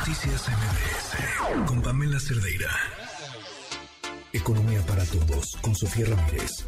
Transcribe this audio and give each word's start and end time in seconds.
Noticias 0.00 0.48
MBS 0.48 1.68
con 1.68 1.82
Pamela 1.82 2.18
Cerdeira. 2.18 2.72
Economía 4.32 4.80
para 4.88 5.04
todos 5.04 5.60
con 5.60 5.74
Sofía 5.74 6.06
Ramírez. 6.06 6.64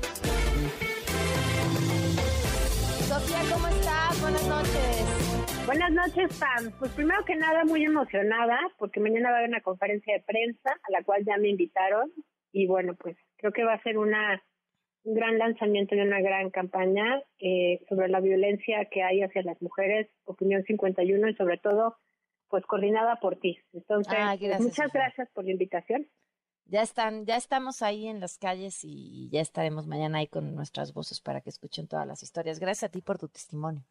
Sofía, 3.09 3.41
¿cómo 3.51 3.69
estás? 3.69 4.21
Buenas 4.21 4.47
noches. 4.47 5.65
Buenas 5.65 5.93
noches, 5.93 6.39
Pam. 6.39 6.73
Pues 6.79 6.93
primero 6.93 7.25
que 7.25 7.35
nada, 7.37 7.65
muy 7.65 7.83
emocionada 7.83 8.59
porque 8.77 9.01
mañana 9.01 9.31
va 9.31 9.37
a 9.37 9.39
haber 9.39 9.49
una 9.49 9.63
conferencia 9.63 10.13
de 10.13 10.25
prensa 10.25 10.71
a 10.71 10.93
la 10.93 11.03
cual 11.03 11.25
ya 11.25 11.39
me 11.39 11.49
invitaron 11.49 12.13
y 12.53 12.67
bueno, 12.67 12.95
pues 13.01 13.17
creo 13.39 13.53
que 13.53 13.65
va 13.65 13.73
a 13.73 13.83
ser 13.83 13.97
una 13.97 14.43
un 15.05 15.15
gran 15.15 15.39
lanzamiento 15.39 15.97
de 15.97 16.03
una 16.03 16.21
gran 16.21 16.51
campaña 16.51 17.23
eh, 17.39 17.81
sobre 17.89 18.09
la 18.09 18.21
violencia 18.21 18.85
que 18.91 19.03
hay 19.03 19.23
hacia 19.23 19.43
las 19.43 19.61
mujeres, 19.63 20.09
Opinión 20.27 20.65
51 20.65 21.31
y 21.31 21.35
sobre 21.35 21.57
todo 21.57 21.97
pues 22.53 22.67
coordinada 22.67 23.17
por 23.17 23.37
ti. 23.37 23.59
Entonces, 23.73 24.13
Ah, 24.15 24.37
pues, 24.39 24.41
gracias, 24.43 24.61
muchas 24.61 24.93
gracias 24.93 25.31
por 25.31 25.43
la 25.47 25.53
invitación. 25.53 26.07
Ya 26.67 26.83
están, 26.83 27.25
ya 27.25 27.37
estamos 27.37 27.81
ahí 27.81 28.07
en 28.09 28.21
las 28.21 28.37
calles 28.37 28.81
y 28.85 29.31
ya 29.31 29.41
estaremos 29.41 29.87
mañana 29.87 30.19
ahí 30.19 30.27
con 30.27 30.55
nuestras 30.55 30.93
voces 30.93 31.23
para 31.23 31.41
que 31.41 31.49
escuchen 31.49 31.89
todas 31.89 32.07
las 32.07 32.23
historias. 32.23 32.61
Gracias 32.61 32.91
a 32.91 32.93
ti 32.93 33.01
por 33.01 33.19
tu 33.19 33.29
testimonio. 33.29 33.83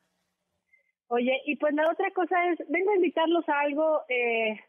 Oye, 1.08 1.42
y 1.48 1.56
pues 1.56 1.74
la 1.74 1.90
otra 1.90 2.12
cosa 2.12 2.36
es, 2.50 2.60
vengo 2.70 2.92
a 2.92 2.96
invitarlos 2.98 3.50
a 3.50 3.62
algo, 3.62 4.04
eh, 4.10 4.60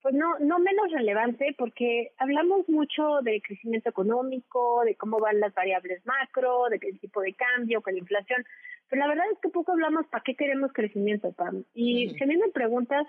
pues 0.00 0.14
no, 0.14 0.38
no 0.38 0.60
menos 0.60 0.92
relevante, 0.92 1.52
porque 1.58 2.12
hablamos 2.18 2.68
mucho 2.68 3.18
de 3.22 3.42
crecimiento 3.42 3.90
económico, 3.90 4.84
de 4.84 4.94
cómo 4.94 5.18
van 5.18 5.40
las 5.40 5.52
variables 5.54 6.06
macro, 6.06 6.68
de 6.70 6.78
qué 6.78 6.92
tipo 6.92 7.20
de 7.20 7.34
cambio, 7.34 7.82
con 7.82 7.94
la 7.94 7.98
inflación, 7.98 8.44
pero 8.88 9.00
la 9.00 9.08
verdad 9.08 9.26
es 9.32 9.38
que 9.40 9.48
poco 9.48 9.72
hablamos 9.72 10.06
para 10.06 10.22
qué 10.24 10.34
queremos 10.34 10.72
crecimiento, 10.72 11.32
Pam. 11.32 11.64
Y 11.74 12.10
si 12.10 12.24
a 12.24 12.26
mí 12.26 12.36
me 12.36 12.48
preguntas, 12.48 13.06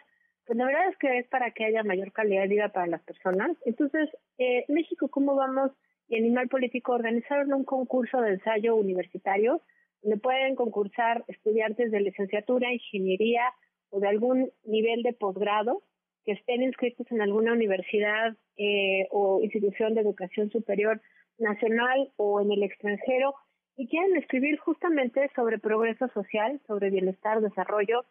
la 0.56 0.66
verdad 0.66 0.90
es 0.90 0.98
que 0.98 1.20
es 1.20 1.28
para 1.28 1.52
que 1.52 1.66
haya 1.66 1.84
mayor 1.84 2.12
calidad 2.12 2.42
de 2.44 2.48
vida 2.48 2.70
para 2.70 2.88
las 2.88 3.02
personas. 3.04 3.56
Entonces, 3.66 4.10
eh, 4.38 4.66
México, 4.68 5.08
¿cómo 5.10 5.36
vamos? 5.36 5.72
Y 6.08 6.18
Animal 6.18 6.50
Político 6.50 6.94
organizaron 6.94 7.54
un 7.54 7.64
concurso 7.64 8.20
de 8.22 8.32
ensayo 8.32 8.76
universitario 8.76 9.62
donde 10.02 10.18
pueden 10.18 10.56
concursar 10.56 11.24
estudiantes 11.28 11.92
de 11.92 12.02
licenciatura, 12.02 12.74
ingeniería 12.74 13.44
o 13.90 14.00
de 14.00 14.08
algún 14.08 14.52
nivel 14.64 15.04
de 15.04 15.14
posgrado 15.14 15.84
que 16.26 16.34
estén 16.34 16.64
inscritos 16.64 17.10
en 17.12 17.22
alguna 17.22 17.54
universidad 17.54 18.36
eh, 18.58 19.08
o 19.12 19.42
institución 19.42 19.94
de 19.94 20.02
educación 20.02 20.50
superior 20.52 21.02
nacional 21.38 22.12
o 22.18 22.42
en 22.42 22.52
el 22.52 22.64
extranjero 22.64 23.34
y 23.78 23.88
quieran 23.88 24.16
escribir 24.18 24.58
justamente 24.60 25.30
sobre 25.36 25.60
progreso 25.60 26.08
social, 26.10 26.60
sobre 26.68 26.90
bienestar, 26.90 27.42
desarrollo 27.42 28.06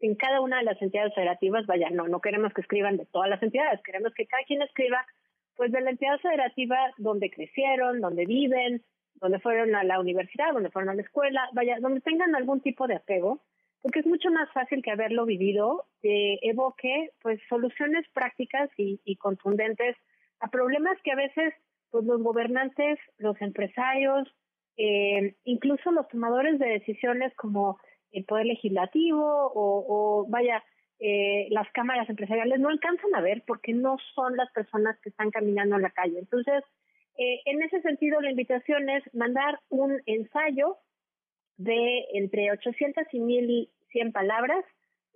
en 0.00 0.14
cada 0.14 0.40
una 0.40 0.58
de 0.58 0.64
las 0.64 0.80
entidades 0.82 1.14
federativas. 1.14 1.66
Vaya, 1.66 1.90
no, 1.90 2.08
no 2.08 2.20
queremos 2.20 2.52
que 2.52 2.62
escriban 2.62 2.96
de 2.96 3.06
todas 3.06 3.28
las 3.28 3.42
entidades, 3.42 3.80
queremos 3.82 4.12
que 4.14 4.26
cada 4.26 4.44
quien 4.44 4.62
escriba 4.62 5.04
pues 5.56 5.72
de 5.72 5.80
la 5.80 5.90
entidad 5.90 6.18
federativa 6.20 6.78
donde 6.96 7.30
crecieron, 7.30 8.00
donde 8.00 8.24
viven, 8.24 8.82
donde 9.16 9.40
fueron 9.40 9.74
a 9.74 9.84
la 9.84 10.00
universidad, 10.00 10.52
donde 10.54 10.70
fueron 10.70 10.88
a 10.88 10.94
la 10.94 11.02
escuela, 11.02 11.48
vaya, 11.52 11.76
donde 11.80 12.00
tengan 12.00 12.34
algún 12.34 12.62
tipo 12.62 12.86
de 12.86 12.94
apego, 12.94 13.42
porque 13.82 14.00
es 14.00 14.06
mucho 14.06 14.30
más 14.30 14.50
fácil 14.52 14.82
que 14.82 14.90
haberlo 14.90 15.26
vivido, 15.26 15.84
que 16.00 16.38
evoque 16.42 17.10
pues 17.20 17.40
soluciones 17.48 18.06
prácticas 18.14 18.70
y, 18.78 19.00
y 19.04 19.16
contundentes 19.16 19.96
a 20.40 20.48
problemas 20.48 20.96
que 21.02 21.12
a 21.12 21.16
veces 21.16 21.52
pues 21.90 22.04
los 22.04 22.22
gobernantes, 22.22 22.98
los 23.18 23.40
empresarios, 23.42 24.28
eh, 24.76 25.34
incluso 25.44 25.90
los 25.90 26.08
tomadores 26.08 26.58
de 26.58 26.66
decisiones 26.66 27.34
como 27.34 27.78
el 28.12 28.24
poder 28.24 28.46
legislativo 28.46 29.52
o, 29.54 30.26
vaya 30.28 30.62
eh, 30.98 31.48
las 31.50 31.70
cámaras 31.72 32.08
empresariales 32.10 32.60
no 32.60 32.68
alcanzan 32.68 33.14
a 33.14 33.20
ver 33.20 33.42
porque 33.46 33.72
no 33.72 33.96
son 34.14 34.36
las 34.36 34.50
personas 34.52 34.98
que 35.00 35.08
están 35.08 35.30
caminando 35.30 35.76
en 35.76 35.82
la 35.82 35.90
calle. 35.90 36.18
Entonces, 36.18 36.62
eh, 37.16 37.40
en 37.46 37.62
ese 37.62 37.80
sentido, 37.82 38.20
la 38.20 38.30
invitación 38.30 38.88
es 38.88 39.02
mandar 39.14 39.60
un 39.68 40.00
ensayo 40.06 40.76
de 41.56 42.06
entre 42.14 42.50
800 42.52 43.04
y 43.12 43.20
1100 43.20 44.12
palabras, 44.12 44.64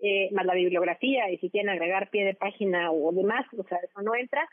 eh, 0.03 0.29
más 0.33 0.45
la 0.45 0.55
bibliografía, 0.55 1.31
y 1.31 1.39
si 1.39 1.49
quieren 1.49 1.71
agregar 1.71 2.11
pie 2.11 2.25
de 2.25 2.35
página 2.35 2.91
o 2.91 3.13
demás, 3.13 3.47
o 3.57 3.65
sea, 3.65 3.79
eso 3.79 4.03
no 4.03 4.15
entra, 4.15 4.47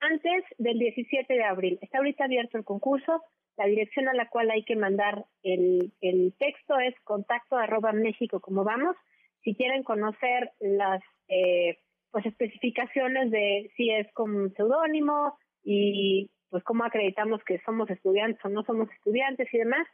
antes 0.00 0.44
del 0.58 0.78
17 0.78 1.32
de 1.32 1.44
abril. 1.44 1.78
Está 1.80 1.98
ahorita 1.98 2.24
abierto 2.24 2.58
el 2.58 2.64
concurso. 2.64 3.22
La 3.58 3.66
dirección 3.66 4.08
a 4.08 4.14
la 4.14 4.28
cual 4.28 4.50
hay 4.52 4.62
que 4.62 4.76
mandar 4.76 5.24
el, 5.42 5.92
el 6.00 6.32
texto 6.38 6.78
es 6.78 6.94
contacto 7.02 7.56
arroba 7.56 7.92
México 7.92 8.38
como 8.38 8.62
vamos. 8.62 8.96
Si 9.42 9.56
quieren 9.56 9.82
conocer 9.82 10.52
las 10.60 11.02
eh, 11.26 11.78
pues 12.12 12.24
especificaciones 12.24 13.32
de 13.32 13.70
si 13.76 13.90
es 13.90 14.06
con 14.12 14.34
un 14.34 14.54
seudónimo 14.54 15.36
y 15.64 16.30
pues 16.50 16.62
cómo 16.62 16.84
acreditamos 16.84 17.42
que 17.42 17.60
somos 17.66 17.90
estudiantes 17.90 18.42
o 18.44 18.48
no 18.48 18.62
somos 18.62 18.88
estudiantes 18.92 19.52
y 19.52 19.58
demás, 19.58 19.86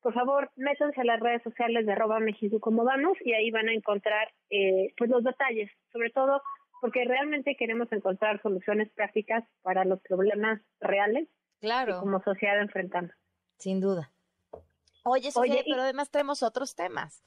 por 0.00 0.14
favor, 0.14 0.50
métanse 0.56 1.02
a 1.02 1.04
las 1.04 1.20
redes 1.20 1.42
sociales 1.42 1.84
de 1.84 1.92
arroba 1.92 2.20
México 2.20 2.58
como 2.58 2.84
vamos 2.84 3.18
y 3.22 3.34
ahí 3.34 3.50
van 3.50 3.68
a 3.68 3.74
encontrar 3.74 4.28
eh, 4.48 4.94
pues 4.96 5.10
los 5.10 5.22
detalles, 5.22 5.70
sobre 5.92 6.08
todo 6.08 6.40
porque 6.80 7.04
realmente 7.04 7.54
queremos 7.56 7.92
encontrar 7.92 8.40
soluciones 8.40 8.90
prácticas 8.92 9.44
para 9.60 9.84
los 9.84 10.00
problemas 10.00 10.62
reales 10.80 11.28
que 11.60 11.66
Claro, 11.66 12.00
como 12.00 12.20
sociedad 12.22 12.60
enfrentamos. 12.60 13.12
sin 13.58 13.80
duda. 13.80 14.10
Oye, 15.04 15.30
Sofía, 15.30 15.54
Oye, 15.54 15.64
pero 15.66 15.82
además 15.82 16.10
tenemos 16.10 16.42
otros 16.42 16.74
temas. 16.74 17.22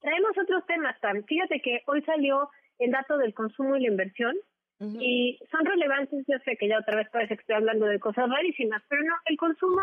Traemos 0.00 0.36
otros 0.38 0.64
temas, 0.66 0.98
Tam. 1.00 1.24
Fíjate 1.24 1.60
que 1.60 1.82
hoy 1.86 2.02
salió 2.02 2.48
el 2.78 2.90
dato 2.90 3.18
del 3.18 3.34
consumo 3.34 3.76
y 3.76 3.82
la 3.82 3.88
inversión 3.88 4.36
y 4.80 5.38
son 5.50 5.64
relevantes. 5.66 6.24
Yo 6.28 6.38
sé 6.44 6.56
que 6.56 6.68
ya 6.68 6.78
otra 6.78 6.96
vez 6.96 7.08
parece 7.10 7.34
que 7.34 7.40
estoy 7.40 7.56
hablando 7.56 7.86
de 7.86 7.98
cosas 7.98 8.30
rarísimas, 8.30 8.80
pero 8.88 9.02
no, 9.02 9.14
el 9.24 9.36
consumo 9.36 9.80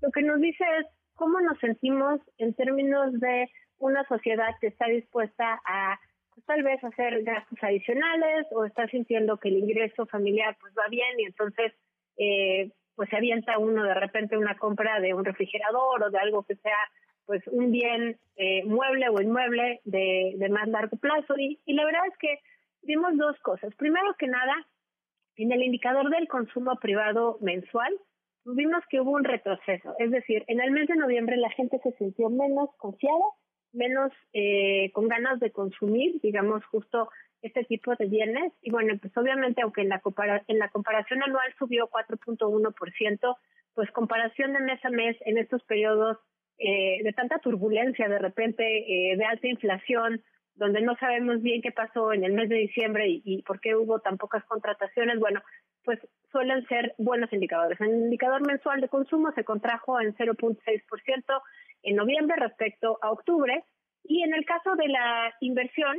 lo 0.00 0.10
que 0.10 0.22
nos 0.22 0.40
dice 0.40 0.64
es 0.80 0.86
cómo 1.14 1.40
nos 1.40 1.58
sentimos 1.58 2.20
en 2.38 2.54
términos 2.54 3.12
de 3.20 3.50
una 3.78 4.06
sociedad 4.08 4.54
que 4.60 4.68
está 4.68 4.86
dispuesta 4.86 5.60
a 5.66 6.00
pues, 6.34 6.46
tal 6.46 6.62
vez 6.62 6.82
hacer 6.82 7.22
gastos 7.24 7.58
adicionales 7.60 8.46
o 8.52 8.64
está 8.64 8.86
sintiendo 8.88 9.36
que 9.36 9.48
el 9.48 9.58
ingreso 9.58 10.06
familiar 10.06 10.56
pues 10.60 10.72
va 10.78 10.88
bien 10.88 11.20
y 11.20 11.24
entonces 11.24 11.72
eh, 12.16 12.72
pues 12.98 13.08
se 13.10 13.16
avienta 13.16 13.58
uno 13.58 13.84
de 13.84 13.94
repente 13.94 14.36
una 14.36 14.58
compra 14.58 14.98
de 14.98 15.14
un 15.14 15.24
refrigerador 15.24 16.02
o 16.02 16.10
de 16.10 16.18
algo 16.18 16.42
que 16.42 16.56
sea 16.56 16.76
pues 17.26 17.46
un 17.46 17.70
bien 17.70 18.18
eh, 18.34 18.64
mueble 18.64 19.08
o 19.08 19.20
inmueble 19.20 19.80
de, 19.84 20.34
de 20.36 20.48
más 20.48 20.66
largo 20.66 20.96
plazo 20.96 21.38
y, 21.38 21.60
y 21.64 21.74
la 21.74 21.84
verdad 21.84 22.00
es 22.10 22.18
que 22.18 22.40
vimos 22.82 23.16
dos 23.16 23.38
cosas. 23.38 23.72
Primero 23.76 24.16
que 24.18 24.26
nada, 24.26 24.52
en 25.36 25.52
el 25.52 25.62
indicador 25.62 26.10
del 26.10 26.26
consumo 26.26 26.74
privado 26.80 27.38
mensual, 27.40 27.94
vimos 28.44 28.82
que 28.90 29.00
hubo 29.00 29.12
un 29.12 29.22
retroceso. 29.22 29.94
Es 30.00 30.10
decir, 30.10 30.42
en 30.48 30.60
el 30.60 30.72
mes 30.72 30.88
de 30.88 30.96
noviembre 30.96 31.36
la 31.36 31.50
gente 31.50 31.78
se 31.84 31.92
sintió 31.92 32.30
menos 32.30 32.70
confiada, 32.78 33.26
menos 33.72 34.12
eh, 34.32 34.90
con 34.92 35.08
ganas 35.08 35.40
de 35.40 35.50
consumir, 35.50 36.20
digamos, 36.22 36.64
justo 36.66 37.08
este 37.42 37.64
tipo 37.64 37.94
de 37.94 38.06
bienes. 38.06 38.52
Y 38.62 38.70
bueno, 38.70 38.94
pues 39.00 39.16
obviamente, 39.16 39.62
aunque 39.62 39.82
en 39.82 39.88
la, 39.88 40.00
compara 40.00 40.42
en 40.48 40.58
la 40.58 40.68
comparación 40.68 41.22
anual 41.22 41.54
subió 41.58 41.88
4.1%, 41.88 43.36
pues 43.74 43.90
comparación 43.92 44.52
de 44.52 44.60
mes 44.60 44.84
a 44.84 44.90
mes 44.90 45.16
en 45.20 45.38
estos 45.38 45.62
periodos 45.64 46.18
eh, 46.58 47.02
de 47.04 47.12
tanta 47.12 47.38
turbulencia, 47.38 48.08
de 48.08 48.18
repente, 48.18 48.64
eh, 48.64 49.16
de 49.16 49.24
alta 49.24 49.46
inflación, 49.46 50.22
donde 50.54 50.80
no 50.80 50.96
sabemos 50.96 51.40
bien 51.40 51.62
qué 51.62 51.70
pasó 51.70 52.12
en 52.12 52.24
el 52.24 52.32
mes 52.32 52.48
de 52.48 52.56
diciembre 52.56 53.06
y, 53.08 53.22
y 53.24 53.42
por 53.42 53.60
qué 53.60 53.76
hubo 53.76 54.00
tan 54.00 54.18
pocas 54.18 54.44
contrataciones, 54.46 55.20
bueno, 55.20 55.40
pues 55.88 56.00
suelen 56.30 56.66
ser 56.66 56.94
buenos 56.98 57.32
indicadores. 57.32 57.80
El 57.80 57.88
indicador 57.88 58.46
mensual 58.46 58.82
de 58.82 58.90
consumo 58.90 59.32
se 59.32 59.42
contrajo 59.42 59.98
en 59.98 60.14
0.6% 60.16 61.42
en 61.82 61.96
noviembre 61.96 62.36
respecto 62.36 62.98
a 63.00 63.10
octubre 63.10 63.64
y 64.04 64.22
en 64.22 64.34
el 64.34 64.44
caso 64.44 64.76
de 64.76 64.86
la 64.86 65.34
inversión, 65.40 65.96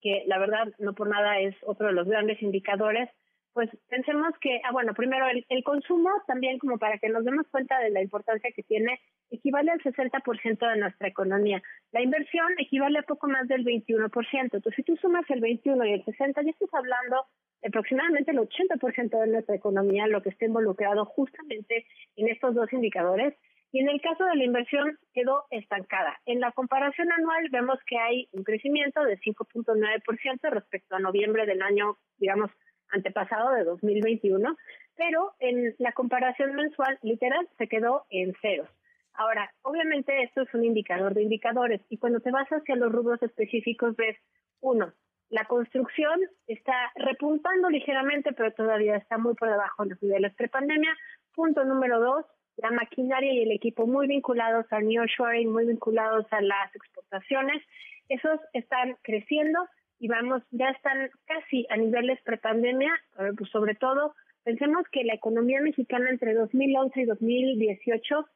que 0.00 0.22
la 0.28 0.38
verdad 0.38 0.68
no 0.78 0.92
por 0.92 1.08
nada 1.08 1.40
es 1.40 1.56
otro 1.66 1.88
de 1.88 1.92
los 1.92 2.06
grandes 2.06 2.40
indicadores, 2.40 3.08
pues 3.52 3.68
pensemos 3.88 4.32
que, 4.40 4.60
ah, 4.62 4.70
bueno, 4.70 4.94
primero 4.94 5.26
el, 5.26 5.44
el 5.48 5.64
consumo 5.64 6.10
también 6.28 6.60
como 6.60 6.78
para 6.78 6.98
que 6.98 7.08
nos 7.08 7.24
demos 7.24 7.48
cuenta 7.48 7.80
de 7.80 7.90
la 7.90 8.02
importancia 8.02 8.52
que 8.54 8.62
tiene, 8.62 9.00
equivale 9.28 9.72
al 9.72 9.80
60% 9.80 10.70
de 10.70 10.76
nuestra 10.76 11.08
economía. 11.08 11.60
La 11.90 12.00
inversión 12.00 12.46
equivale 12.58 13.00
a 13.00 13.02
poco 13.02 13.26
más 13.26 13.48
del 13.48 13.64
21%. 13.64 14.08
Entonces, 14.40 14.74
si 14.76 14.84
tú 14.84 14.96
sumas 14.98 15.28
el 15.30 15.40
21 15.40 15.84
y 15.84 15.94
el 15.94 16.04
60, 16.04 16.42
ya 16.42 16.50
estás 16.50 16.72
hablando 16.72 17.26
aproximadamente 17.66 18.30
el 18.30 18.38
80% 18.38 19.20
de 19.20 19.26
nuestra 19.26 19.54
economía, 19.54 20.06
lo 20.06 20.22
que 20.22 20.30
está 20.30 20.46
involucrado 20.46 21.04
justamente 21.04 21.86
en 22.16 22.28
estos 22.28 22.54
dos 22.54 22.72
indicadores. 22.72 23.34
Y 23.72 23.80
en 23.80 23.88
el 23.88 24.00
caso 24.00 24.24
de 24.24 24.34
la 24.34 24.44
inversión 24.44 24.98
quedó 25.14 25.44
estancada. 25.50 26.20
En 26.26 26.40
la 26.40 26.50
comparación 26.52 27.12
anual 27.12 27.48
vemos 27.50 27.78
que 27.86 27.98
hay 27.98 28.28
un 28.32 28.42
crecimiento 28.42 29.04
de 29.04 29.18
5.9% 29.20 30.50
respecto 30.50 30.96
a 30.96 30.98
noviembre 30.98 31.46
del 31.46 31.62
año, 31.62 31.96
digamos, 32.18 32.50
antepasado 32.90 33.52
de 33.52 33.64
2021, 33.64 34.56
pero 34.96 35.32
en 35.38 35.74
la 35.78 35.92
comparación 35.92 36.54
mensual 36.54 36.98
literal 37.02 37.48
se 37.58 37.68
quedó 37.68 38.06
en 38.10 38.34
ceros. 38.42 38.68
Ahora, 39.14 39.52
obviamente 39.62 40.22
esto 40.22 40.42
es 40.42 40.54
un 40.54 40.64
indicador 40.64 41.14
de 41.14 41.22
indicadores 41.22 41.80
y 41.88 41.98
cuando 41.98 42.20
te 42.20 42.30
vas 42.30 42.48
hacia 42.48 42.76
los 42.76 42.90
rubros 42.90 43.22
específicos 43.22 43.94
ves, 43.96 44.16
uno, 44.60 44.92
La 45.30 45.44
construcción 45.44 46.20
está 46.48 46.74
repuntando 46.96 47.70
ligeramente, 47.70 48.32
pero 48.32 48.52
todavía 48.52 48.96
está 48.96 49.16
muy 49.16 49.34
por 49.34 49.48
debajo 49.48 49.84
de 49.84 49.90
los 49.90 50.02
niveles 50.02 50.34
prepandemia. 50.34 50.96
Punto 51.34 51.64
número 51.64 52.00
dos, 52.00 52.26
la 52.56 52.72
maquinaria 52.72 53.32
y 53.32 53.42
el 53.42 53.52
equipo 53.52 53.86
muy 53.86 54.08
vinculados 54.08 54.66
al 54.72 54.86
nearshoring, 54.86 55.52
muy 55.52 55.66
vinculados 55.66 56.26
a 56.32 56.40
las 56.40 56.74
exportaciones, 56.74 57.62
esos 58.08 58.40
están 58.52 58.96
creciendo 59.02 59.68
y 60.00 60.08
vamos, 60.08 60.42
ya 60.50 60.70
están 60.70 61.10
casi 61.26 61.66
a 61.70 61.76
niveles 61.76 62.20
prepandemia, 62.22 62.92
pues 63.36 63.50
sobre 63.50 63.76
todo, 63.76 64.14
pensemos 64.42 64.84
que 64.90 65.04
la 65.04 65.14
economía 65.14 65.60
mexicana 65.60 66.10
entre 66.10 66.34
2011 66.34 67.00
y 67.00 67.04
2018 67.04 68.26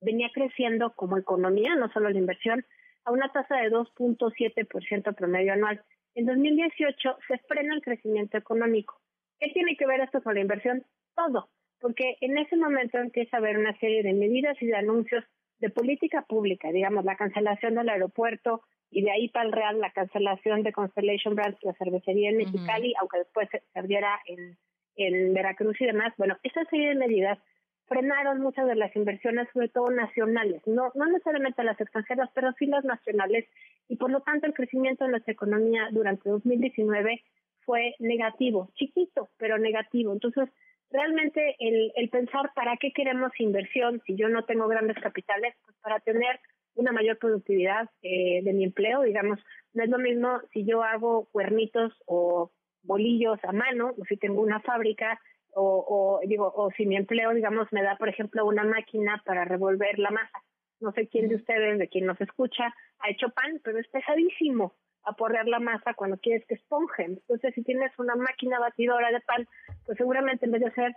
venía 0.00 0.30
creciendo 0.32 0.94
como 0.94 1.18
economía, 1.18 1.74
no 1.74 1.92
solo 1.92 2.08
la 2.08 2.18
inversión, 2.18 2.64
a 3.10 3.12
una 3.12 3.30
tasa 3.32 3.56
de 3.56 3.70
2.7% 3.70 5.14
promedio 5.14 5.52
anual. 5.52 5.82
En 6.14 6.26
2018 6.26 7.18
se 7.28 7.38
frena 7.48 7.74
el 7.74 7.82
crecimiento 7.82 8.38
económico. 8.38 9.00
¿Qué 9.38 9.50
tiene 9.52 9.76
que 9.76 9.86
ver 9.86 10.00
esto 10.00 10.22
con 10.22 10.34
la 10.34 10.40
inversión? 10.40 10.84
Todo, 11.14 11.50
porque 11.80 12.16
en 12.20 12.38
ese 12.38 12.56
momento 12.56 12.98
empieza 12.98 13.36
a 13.36 13.40
haber 13.40 13.58
una 13.58 13.76
serie 13.78 14.02
de 14.02 14.12
medidas 14.12 14.56
y 14.60 14.66
de 14.66 14.76
anuncios 14.76 15.24
de 15.58 15.70
política 15.70 16.22
pública, 16.22 16.70
digamos, 16.72 17.04
la 17.04 17.16
cancelación 17.16 17.74
del 17.74 17.88
aeropuerto 17.88 18.62
y 18.90 19.02
de 19.02 19.10
ahí 19.10 19.28
para 19.28 19.46
el 19.46 19.52
Real 19.52 19.80
la 19.80 19.92
cancelación 19.92 20.62
de 20.62 20.72
Constellation 20.72 21.34
Brands, 21.34 21.58
la 21.62 21.74
cervecería 21.74 22.30
en 22.30 22.38
Mexicali, 22.38 22.94
aunque 22.98 23.18
después 23.18 23.48
se, 23.50 23.62
abriera 23.78 24.20
en, 24.26 24.56
en 24.96 25.34
Veracruz 25.34 25.80
y 25.80 25.86
demás. 25.86 26.12
Bueno, 26.16 26.36
esa 26.42 26.64
serie 26.64 26.88
de 26.88 26.94
medidas 26.94 27.38
frenaron 27.90 28.40
muchas 28.40 28.68
de 28.68 28.76
las 28.76 28.94
inversiones, 28.94 29.48
sobre 29.52 29.68
todo 29.68 29.90
nacionales, 29.90 30.62
no, 30.64 30.92
no 30.94 31.06
necesariamente 31.06 31.64
las 31.64 31.80
extranjeras, 31.80 32.30
pero 32.32 32.52
sí 32.56 32.66
las 32.66 32.84
nacionales, 32.84 33.46
y 33.88 33.96
por 33.96 34.12
lo 34.12 34.20
tanto 34.20 34.46
el 34.46 34.54
crecimiento 34.54 35.04
de 35.04 35.10
nuestra 35.10 35.32
economía 35.32 35.88
durante 35.90 36.30
2019 36.30 37.20
fue 37.66 37.96
negativo, 37.98 38.70
chiquito, 38.74 39.28
pero 39.38 39.58
negativo. 39.58 40.12
Entonces, 40.12 40.48
realmente 40.92 41.56
el, 41.58 41.92
el 41.96 42.08
pensar 42.10 42.52
para 42.54 42.76
qué 42.76 42.92
queremos 42.92 43.32
inversión 43.40 44.00
si 44.06 44.14
yo 44.14 44.28
no 44.28 44.44
tengo 44.44 44.68
grandes 44.68 44.96
capitales, 45.02 45.56
pues 45.64 45.76
para 45.82 45.98
tener 45.98 46.38
una 46.76 46.92
mayor 46.92 47.18
productividad 47.18 47.90
eh, 48.02 48.40
de 48.44 48.52
mi 48.52 48.62
empleo, 48.62 49.02
digamos, 49.02 49.40
no 49.72 49.82
es 49.82 49.90
lo 49.90 49.98
mismo 49.98 50.40
si 50.52 50.64
yo 50.64 50.84
hago 50.84 51.28
cuernitos 51.32 51.92
o 52.06 52.52
bolillos 52.84 53.40
a 53.42 53.50
mano, 53.50 53.94
o 53.98 54.04
si 54.04 54.16
tengo 54.16 54.42
una 54.42 54.60
fábrica, 54.60 55.20
o, 55.54 56.20
digo, 56.24 56.52
o 56.54 56.70
si 56.72 56.86
mi 56.86 56.96
empleo, 56.96 57.32
digamos, 57.34 57.68
me 57.72 57.82
da, 57.82 57.96
por 57.96 58.08
ejemplo, 58.08 58.44
una 58.46 58.64
máquina 58.64 59.22
para 59.24 59.44
revolver 59.44 59.98
la 59.98 60.10
masa. 60.10 60.42
No 60.80 60.92
sé 60.92 61.08
quién 61.08 61.28
de 61.28 61.36
ustedes, 61.36 61.78
de 61.78 61.88
quien 61.88 62.06
nos 62.06 62.20
escucha, 62.20 62.74
ha 63.00 63.10
hecho 63.10 63.28
pan, 63.30 63.60
pero 63.62 63.78
es 63.78 63.88
pesadísimo 63.88 64.74
aporrear 65.04 65.46
la 65.46 65.60
masa 65.60 65.94
cuando 65.94 66.18
quieres 66.18 66.46
que 66.46 66.54
esponje. 66.54 67.04
Entonces, 67.04 67.54
si 67.54 67.62
tienes 67.62 67.92
una 67.98 68.16
máquina 68.16 68.58
batidora 68.58 69.10
de 69.10 69.20
pan, 69.20 69.46
pues 69.86 69.98
seguramente 69.98 70.46
en 70.46 70.52
vez 70.52 70.62
de 70.62 70.68
hacer, 70.68 70.96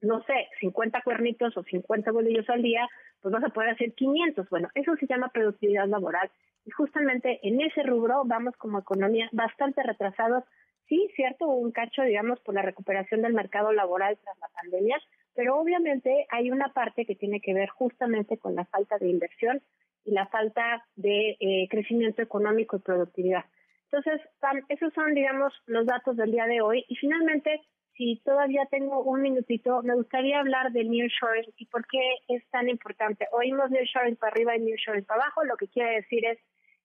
no 0.00 0.22
sé, 0.24 0.48
50 0.60 1.02
cuernitos 1.02 1.56
o 1.56 1.62
50 1.62 2.10
bolillos 2.12 2.48
al 2.48 2.62
día, 2.62 2.88
pues 3.20 3.32
vas 3.32 3.44
a 3.44 3.48
poder 3.48 3.70
hacer 3.70 3.92
500. 3.94 4.48
Bueno, 4.48 4.68
eso 4.74 4.94
se 4.96 5.06
llama 5.06 5.30
productividad 5.30 5.86
laboral. 5.86 6.30
Y 6.64 6.70
justamente 6.70 7.40
en 7.42 7.60
ese 7.60 7.82
rubro 7.82 8.22
vamos 8.24 8.54
como 8.56 8.78
economía 8.78 9.28
bastante 9.32 9.82
retrasados 9.82 10.44
sí, 10.88 11.10
cierto, 11.14 11.46
un 11.48 11.72
cacho, 11.72 12.02
digamos, 12.02 12.40
por 12.40 12.54
la 12.54 12.62
recuperación 12.62 13.22
del 13.22 13.34
mercado 13.34 13.72
laboral 13.72 14.18
tras 14.22 14.38
la 14.38 14.48
pandemia, 14.48 14.96
pero 15.34 15.58
obviamente 15.58 16.26
hay 16.30 16.50
una 16.50 16.72
parte 16.72 17.04
que 17.04 17.14
tiene 17.14 17.40
que 17.40 17.54
ver 17.54 17.68
justamente 17.68 18.38
con 18.38 18.54
la 18.54 18.64
falta 18.66 18.98
de 18.98 19.08
inversión 19.08 19.62
y 20.04 20.10
la 20.12 20.26
falta 20.26 20.84
de 20.96 21.36
eh, 21.38 21.68
crecimiento 21.70 22.22
económico 22.22 22.76
y 22.76 22.80
productividad. 22.80 23.44
Entonces, 23.90 24.20
esos 24.68 24.92
son, 24.92 25.14
digamos, 25.14 25.52
los 25.66 25.86
datos 25.86 26.16
del 26.16 26.32
día 26.32 26.46
de 26.46 26.60
hoy. 26.60 26.84
Y 26.88 26.96
finalmente, 26.96 27.62
si 27.96 28.20
todavía 28.24 28.66
tengo 28.70 29.02
un 29.02 29.22
minutito, 29.22 29.82
me 29.82 29.94
gustaría 29.94 30.40
hablar 30.40 30.72
de 30.72 30.84
nearshoring 30.84 31.52
y 31.56 31.66
por 31.66 31.86
qué 31.86 32.00
es 32.28 32.48
tan 32.50 32.68
importante. 32.68 33.26
Oímos 33.32 33.70
nearshoring 33.70 34.16
para 34.16 34.32
arriba 34.32 34.56
y 34.56 34.60
nearshoring 34.60 35.04
para 35.04 35.22
abajo, 35.22 35.44
lo 35.44 35.56
que 35.56 35.68
quiere 35.68 35.96
decir 35.96 36.24
es 36.24 36.38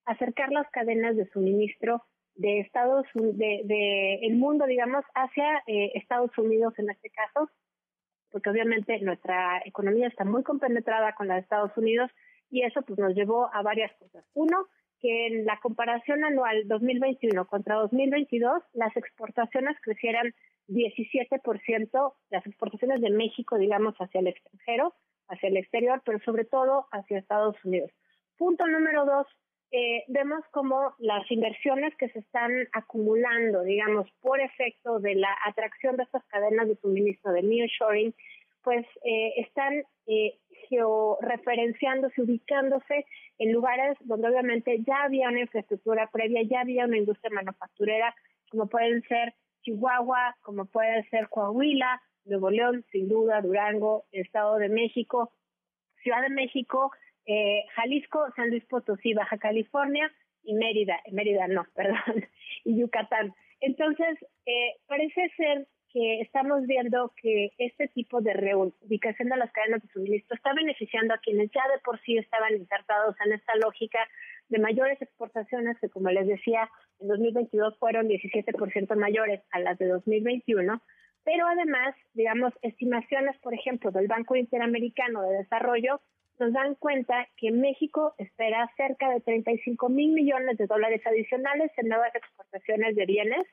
acercar 0.06 0.50
las 0.50 0.68
cadenas 0.70 1.16
de 1.16 1.26
suministro 1.30 2.02
de 2.36 2.60
Estados 2.60 3.06
de, 3.14 3.62
de 3.64 4.14
el 4.22 4.36
mundo 4.36 4.66
digamos 4.66 5.04
hacia 5.14 5.62
eh, 5.66 5.92
Estados 5.94 6.36
Unidos 6.36 6.74
en 6.78 6.90
este 6.90 7.10
caso 7.10 7.50
porque 8.30 8.50
obviamente 8.50 8.98
nuestra 9.00 9.62
economía 9.64 10.08
está 10.08 10.24
muy 10.24 10.42
compenetrada 10.42 11.14
con 11.14 11.28
la 11.28 11.34
de 11.34 11.40
Estados 11.40 11.76
Unidos 11.76 12.10
y 12.50 12.62
eso 12.62 12.82
pues 12.82 12.98
nos 12.98 13.14
llevó 13.14 13.48
a 13.52 13.62
varias 13.62 13.92
cosas 13.98 14.24
uno 14.34 14.66
que 15.00 15.26
en 15.26 15.44
la 15.44 15.60
comparación 15.60 16.24
anual 16.24 16.66
2021 16.66 17.46
contra 17.46 17.76
2022 17.76 18.62
las 18.72 18.96
exportaciones 18.96 19.76
crecieran 19.82 20.34
17%, 20.68 22.14
las 22.30 22.46
exportaciones 22.46 23.00
de 23.00 23.10
México, 23.10 23.58
digamos, 23.58 23.94
hacia 23.96 24.20
el 24.20 24.28
extranjero, 24.28 24.94
hacia 25.28 25.48
el 25.48 25.56
exterior, 25.56 26.02
pero 26.04 26.18
sobre 26.20 26.44
todo 26.44 26.86
hacia 26.90 27.18
Estados 27.18 27.56
Unidos. 27.64 27.90
Punto 28.36 28.66
número 28.66 29.04
dos, 29.04 29.26
eh, 29.76 30.04
vemos 30.06 30.44
como 30.52 30.94
las 30.98 31.28
inversiones 31.32 31.96
que 31.96 32.08
se 32.10 32.20
están 32.20 32.52
acumulando, 32.72 33.64
digamos, 33.64 34.08
por 34.20 34.40
efecto 34.40 35.00
de 35.00 35.16
la 35.16 35.36
atracción 35.44 35.96
de 35.96 36.04
estas 36.04 36.24
cadenas 36.26 36.68
de 36.68 36.76
suministro 36.76 37.32
de 37.32 37.42
nearshoring, 37.42 38.14
pues 38.62 38.86
eh, 39.04 39.32
están 39.38 39.82
eh, 40.06 40.38
georreferenciándose, 40.68 42.22
ubicándose 42.22 43.04
en 43.38 43.50
lugares 43.50 43.98
donde 44.02 44.28
obviamente 44.28 44.78
ya 44.86 45.02
había 45.02 45.28
una 45.28 45.40
infraestructura 45.40 46.08
previa, 46.12 46.42
ya 46.44 46.60
había 46.60 46.84
una 46.84 46.98
industria 46.98 47.32
manufacturera, 47.34 48.14
como 48.52 48.68
pueden 48.68 49.02
ser 49.08 49.34
Chihuahua, 49.62 50.36
como 50.42 50.66
puede 50.66 51.02
ser 51.08 51.28
Coahuila, 51.30 52.00
Nuevo 52.26 52.48
León, 52.50 52.84
sin 52.92 53.08
duda, 53.08 53.40
Durango, 53.40 54.04
Estado 54.12 54.54
de 54.58 54.68
México, 54.68 55.32
Ciudad 56.04 56.22
de 56.22 56.30
México, 56.30 56.92
eh, 57.26 57.64
Jalisco, 57.74 58.26
San 58.36 58.50
Luis 58.50 58.64
Potosí, 58.66 59.14
Baja 59.14 59.38
California 59.38 60.10
y 60.42 60.54
Mérida, 60.54 61.00
Mérida 61.10 61.48
no, 61.48 61.66
perdón, 61.74 62.26
y 62.64 62.78
Yucatán. 62.78 63.34
Entonces, 63.60 64.18
eh, 64.46 64.76
parece 64.86 65.30
ser 65.36 65.66
que 65.94 66.20
estamos 66.22 66.66
viendo 66.66 67.12
que 67.22 67.52
este 67.56 67.86
tipo 67.86 68.20
de 68.20 68.32
reubicación 68.32 69.28
de 69.28 69.36
las 69.36 69.52
cadenas 69.52 69.80
de 69.80 69.88
suministro 69.92 70.34
está 70.34 70.52
beneficiando 70.52 71.14
a 71.14 71.18
quienes 71.18 71.52
ya 71.52 71.62
de 71.72 71.78
por 71.84 72.00
sí 72.00 72.18
estaban 72.18 72.52
insertados 72.56 73.14
en 73.24 73.32
esta 73.32 73.54
lógica 73.54 74.00
de 74.48 74.58
mayores 74.58 75.00
exportaciones 75.00 75.78
que, 75.78 75.88
como 75.88 76.10
les 76.10 76.26
decía, 76.26 76.68
en 76.98 77.06
2022 77.06 77.78
fueron 77.78 78.08
17% 78.08 78.96
mayores 78.96 79.40
a 79.52 79.60
las 79.60 79.78
de 79.78 79.86
2021, 79.86 80.82
pero 81.22 81.46
además, 81.46 81.94
digamos, 82.12 82.52
estimaciones, 82.62 83.38
por 83.38 83.54
ejemplo, 83.54 83.92
del 83.92 84.08
Banco 84.08 84.34
Interamericano 84.34 85.22
de 85.22 85.38
Desarrollo 85.38 86.00
nos 86.38 86.52
dan 86.52 86.74
cuenta 86.74 87.28
que 87.36 87.50
México 87.52 88.14
espera 88.18 88.70
cerca 88.76 89.10
de 89.10 89.20
35 89.20 89.88
mil 89.88 90.12
millones 90.12 90.56
de 90.58 90.66
dólares 90.66 91.00
adicionales 91.06 91.70
en 91.76 91.88
nuevas 91.88 92.14
exportaciones 92.14 92.96
de 92.96 93.06
bienes 93.06 93.46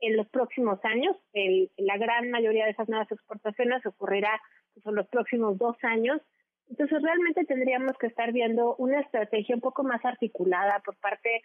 en 0.00 0.16
los 0.16 0.28
próximos 0.28 0.78
años. 0.84 1.16
la 1.76 1.96
gran 1.96 2.30
mayoría 2.30 2.64
de 2.64 2.72
esas 2.72 2.88
nuevas 2.88 3.10
exportaciones 3.10 3.84
ocurrirá 3.86 4.40
pues, 4.74 4.84
en 4.86 4.94
los 4.94 5.08
próximos 5.08 5.56
dos 5.58 5.76
años. 5.82 6.20
Entonces, 6.68 7.02
realmente 7.02 7.44
tendríamos 7.44 7.96
que 7.98 8.06
estar 8.06 8.32
viendo 8.32 8.74
una 8.76 9.00
estrategia 9.00 9.54
un 9.54 9.60
poco 9.60 9.84
más 9.84 10.04
articulada 10.04 10.80
por 10.84 10.96
parte, 10.96 11.42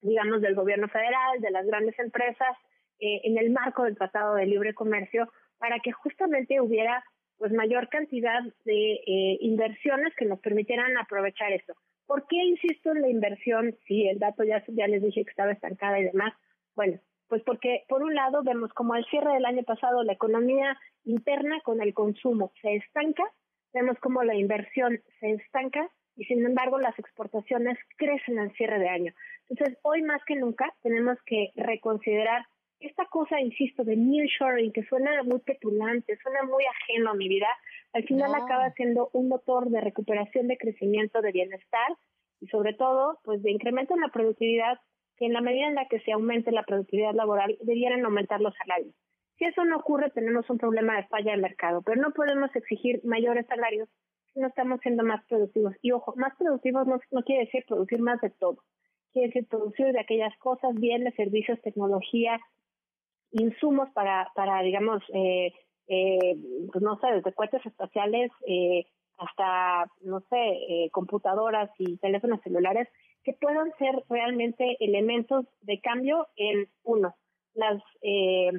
digamos, 0.00 0.40
del 0.40 0.54
gobierno 0.54 0.88
federal, 0.88 1.40
de 1.40 1.50
las 1.50 1.66
grandes 1.66 1.98
empresas, 1.98 2.56
eh, 2.98 3.20
en 3.24 3.38
el 3.38 3.50
marco 3.50 3.84
del 3.84 3.96
Tratado 3.96 4.34
de 4.34 4.46
Libre 4.46 4.74
Comercio, 4.74 5.30
para 5.58 5.78
que 5.80 5.92
justamente 5.92 6.60
hubiera 6.60 7.04
pues 7.38 7.52
mayor 7.52 7.88
cantidad 7.88 8.42
de 8.64 8.92
eh, 8.94 9.38
inversiones 9.40 10.14
que 10.16 10.24
nos 10.24 10.40
permitieran 10.40 10.96
aprovechar 10.96 11.52
esto. 11.52 11.74
¿Por 12.06 12.26
qué 12.26 12.36
insisto 12.36 12.92
en 12.92 13.02
la 13.02 13.08
inversión 13.08 13.76
si 13.86 14.08
el 14.08 14.18
dato 14.18 14.42
ya, 14.44 14.62
ya 14.68 14.88
les 14.88 15.02
dije 15.02 15.24
que 15.24 15.30
estaba 15.30 15.52
estancada 15.52 16.00
y 16.00 16.04
demás? 16.04 16.34
Bueno, 16.74 16.98
pues 17.28 17.42
porque 17.44 17.84
por 17.88 18.02
un 18.02 18.14
lado 18.14 18.42
vemos 18.42 18.72
como 18.72 18.94
al 18.94 19.04
cierre 19.06 19.34
del 19.34 19.44
año 19.44 19.62
pasado 19.62 20.02
la 20.02 20.14
economía 20.14 20.78
interna 21.04 21.60
con 21.62 21.80
el 21.80 21.94
consumo 21.94 22.52
se 22.60 22.76
estanca, 22.76 23.22
vemos 23.72 23.98
como 24.00 24.22
la 24.24 24.34
inversión 24.34 25.00
se 25.20 25.32
estanca 25.32 25.88
y 26.16 26.24
sin 26.24 26.44
embargo 26.44 26.78
las 26.78 26.98
exportaciones 26.98 27.78
crecen 27.96 28.38
al 28.38 28.52
cierre 28.52 28.78
de 28.78 28.88
año. 28.88 29.12
Entonces, 29.48 29.78
hoy 29.82 30.02
más 30.02 30.22
que 30.24 30.34
nunca 30.34 30.74
tenemos 30.82 31.16
que 31.24 31.52
reconsiderar 31.54 32.44
esta 32.80 33.06
cosa, 33.06 33.40
insisto, 33.40 33.84
de 33.84 33.96
nearshoring, 33.96 34.72
que 34.72 34.84
suena 34.84 35.22
muy 35.24 35.40
petulante, 35.40 36.16
suena 36.22 36.42
muy 36.44 36.64
ajeno 36.64 37.10
a 37.10 37.14
mi 37.14 37.28
vida, 37.28 37.48
al 37.92 38.04
final 38.04 38.34
acaba 38.34 38.70
siendo 38.72 39.10
un 39.12 39.28
motor 39.28 39.68
de 39.70 39.80
recuperación, 39.80 40.46
de 40.48 40.58
crecimiento, 40.58 41.20
de 41.20 41.32
bienestar 41.32 41.96
y 42.40 42.46
sobre 42.48 42.74
todo, 42.74 43.18
pues 43.24 43.42
de 43.42 43.50
incremento 43.50 43.94
en 43.94 44.00
la 44.00 44.08
productividad, 44.08 44.78
que 45.16 45.26
en 45.26 45.32
la 45.32 45.40
medida 45.40 45.66
en 45.66 45.74
la 45.74 45.88
que 45.88 46.00
se 46.00 46.12
aumente 46.12 46.52
la 46.52 46.62
productividad 46.62 47.14
laboral, 47.14 47.58
debieran 47.62 48.04
aumentar 48.04 48.40
los 48.40 48.54
salarios. 48.54 48.94
Si 49.38 49.44
eso 49.44 49.64
no 49.64 49.78
ocurre, 49.78 50.10
tenemos 50.10 50.48
un 50.50 50.58
problema 50.58 50.96
de 50.96 51.06
falla 51.08 51.32
de 51.32 51.38
mercado, 51.38 51.82
pero 51.82 52.00
no 52.00 52.12
podemos 52.12 52.54
exigir 52.54 53.00
mayores 53.04 53.46
salarios 53.46 53.88
si 54.32 54.40
no 54.40 54.48
estamos 54.48 54.80
siendo 54.80 55.02
más 55.02 55.24
productivos. 55.26 55.74
Y 55.82 55.92
ojo, 55.92 56.14
más 56.16 56.36
productivos 56.36 56.86
no, 56.86 57.00
no 57.10 57.22
quiere 57.22 57.44
decir 57.44 57.64
producir 57.66 58.00
más 58.00 58.20
de 58.20 58.30
todo. 58.30 58.62
quiere 59.12 59.28
decir 59.28 59.48
producir 59.48 59.92
de 59.92 60.00
aquellas 60.00 60.36
cosas, 60.38 60.74
bienes, 60.74 61.14
servicios, 61.14 61.60
tecnología, 61.62 62.38
insumos 63.32 63.88
para, 63.90 64.30
para 64.34 64.62
digamos, 64.62 65.02
eh, 65.12 65.52
eh, 65.88 66.36
pues 66.72 66.82
no 66.82 66.98
sé, 67.00 67.06
desde 67.08 67.32
cohetes 67.32 67.64
espaciales 67.64 68.30
eh, 68.46 68.86
hasta, 69.18 69.90
no 70.02 70.20
sé, 70.20 70.36
eh, 70.36 70.90
computadoras 70.92 71.70
y 71.78 71.96
teléfonos 71.98 72.40
celulares, 72.42 72.88
que 73.24 73.32
puedan 73.32 73.72
ser 73.78 74.04
realmente 74.08 74.76
elementos 74.80 75.46
de 75.62 75.80
cambio 75.80 76.28
en 76.36 76.68
uno, 76.84 77.14
las, 77.54 77.82
eh, 78.02 78.52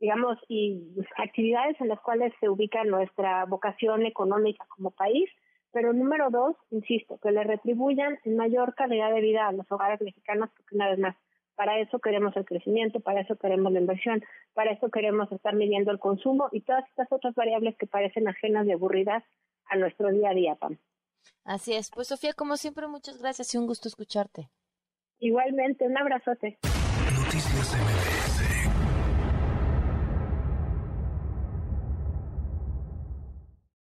digamos, 0.00 0.38
y 0.48 0.82
actividades 1.16 1.80
en 1.80 1.88
las 1.88 2.00
cuales 2.00 2.32
se 2.40 2.48
ubica 2.48 2.82
nuestra 2.84 3.44
vocación 3.44 4.06
económica 4.06 4.64
como 4.68 4.90
país, 4.90 5.28
pero 5.72 5.92
número 5.92 6.30
dos, 6.30 6.56
insisto, 6.70 7.18
que 7.18 7.30
le 7.30 7.44
retribuyan 7.44 8.18
en 8.24 8.36
mayor 8.36 8.74
calidad 8.74 9.12
de 9.12 9.20
vida 9.20 9.46
a 9.46 9.52
los 9.52 9.70
hogares 9.70 10.00
mexicanos, 10.00 10.48
porque 10.56 10.74
una 10.74 10.88
vez 10.88 10.98
más, 10.98 11.16
para 11.56 11.80
eso 11.80 11.98
queremos 11.98 12.36
el 12.36 12.44
crecimiento, 12.44 13.00
para 13.00 13.22
eso 13.22 13.36
queremos 13.36 13.72
la 13.72 13.80
inversión, 13.80 14.22
para 14.54 14.72
eso 14.72 14.90
queremos 14.90 15.30
estar 15.32 15.54
midiendo 15.54 15.90
el 15.90 15.98
consumo 15.98 16.48
y 16.52 16.60
todas 16.60 16.86
estas 16.88 17.10
otras 17.10 17.34
variables 17.34 17.76
que 17.76 17.86
parecen 17.86 18.28
ajenas 18.28 18.66
y 18.66 18.72
aburridas 18.72 19.24
a 19.66 19.76
nuestro 19.76 20.10
día 20.12 20.30
a 20.30 20.34
día, 20.34 20.54
Pam. 20.54 20.78
Así 21.44 21.74
es. 21.74 21.90
Pues 21.90 22.08
Sofía, 22.08 22.34
como 22.34 22.56
siempre, 22.56 22.86
muchas 22.86 23.18
gracias 23.18 23.54
y 23.54 23.58
un 23.58 23.66
gusto 23.66 23.88
escucharte. 23.88 24.48
Igualmente, 25.18 25.86
un 25.86 25.96
abrazote. 25.96 26.58
Noticias 27.14 27.74
MBS 27.74 28.55